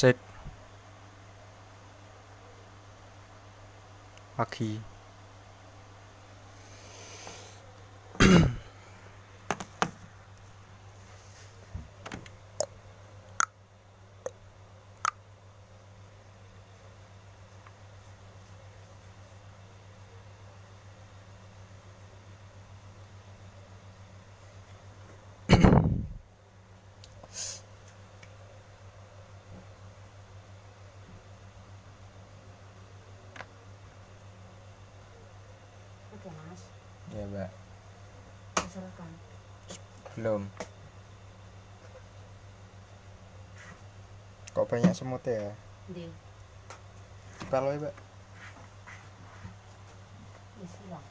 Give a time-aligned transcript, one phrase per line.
[0.00, 0.16] chết.
[4.36, 4.80] Aki
[36.28, 36.62] Mas,
[37.16, 37.50] ya mbak.
[40.18, 40.42] Belum.
[44.52, 45.54] Kok banyak semut ya?
[45.88, 46.04] Di,
[47.48, 47.94] kalau ya mbak.
[50.60, 51.04] Bismillah.